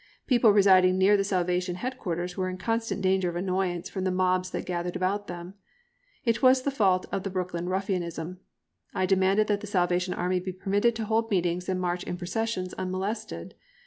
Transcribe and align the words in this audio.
People 0.25 0.49
residing 0.49 0.97
near 0.97 1.15
the 1.15 1.23
Salvation 1.23 1.75
headquarters 1.75 2.35
were 2.35 2.49
in 2.49 2.57
constant 2.57 3.03
danger 3.03 3.29
of 3.29 3.35
annoyance 3.35 3.87
from 3.87 4.03
the 4.03 4.09
mobs 4.09 4.49
that 4.49 4.65
gathered 4.65 4.95
about 4.95 5.27
them. 5.27 5.53
It 6.25 6.41
was 6.41 6.63
the 6.63 6.71
fault 6.71 7.05
of 7.11 7.21
the 7.21 7.29
Brooklyn 7.29 7.69
ruffianism. 7.69 8.39
I 8.95 9.05
demanded 9.05 9.45
that 9.45 9.61
the 9.61 9.67
Salvation 9.67 10.15
Army 10.15 10.39
be 10.39 10.53
permitted 10.53 10.95
to 10.95 11.05
hold 11.05 11.29
meetings 11.29 11.69
and 11.69 11.79
march 11.79 12.01
in 12.03 12.17
processions 12.17 12.73
unmolested. 12.79 13.53